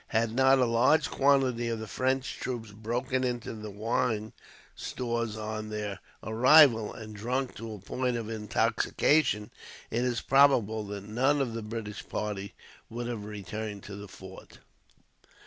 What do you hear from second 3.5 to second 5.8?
the wine stores on